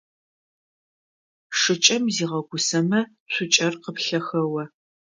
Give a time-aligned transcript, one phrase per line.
[1.59, 3.01] Шыкӏэм зигъэгусэмэ
[3.31, 4.63] цукӏэр къыплъэхэо.